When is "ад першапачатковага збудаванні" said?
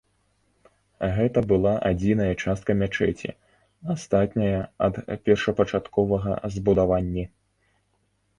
4.87-7.25